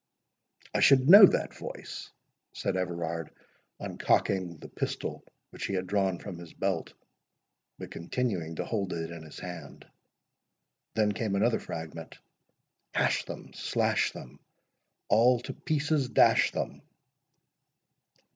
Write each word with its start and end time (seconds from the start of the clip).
"I 0.73 0.79
should 0.79 1.11
know 1.11 1.27
that 1.27 1.53
voice," 1.55 2.09
said 2.53 2.75
Everard, 2.75 3.29
uncocking 3.79 4.57
the 4.57 4.67
pistol 4.67 5.23
which 5.51 5.67
he 5.67 5.75
had 5.75 5.85
drawn 5.85 6.17
from 6.17 6.39
his 6.39 6.53
belt, 6.55 6.95
but 7.77 7.91
continuing 7.91 8.55
to 8.55 8.65
hold 8.65 8.93
it 8.93 9.11
in 9.11 9.21
his 9.21 9.39
hand. 9.39 9.85
Then 10.95 11.11
came 11.11 11.35
another 11.35 11.59
fragment: 11.59 12.17
Hash 12.95 13.25
them—slash 13.25 14.11
them— 14.13 14.39
All 15.07 15.39
to 15.41 15.53
pieces 15.53 16.09
dash 16.09 16.49
them. 16.51 16.81